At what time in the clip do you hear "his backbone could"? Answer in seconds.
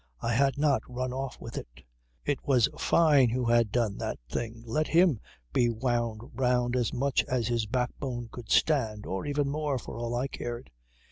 7.49-8.49